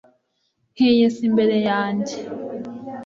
nkiyesa 0.73 1.21
imbere 1.29 1.55
yanjye 1.69 2.15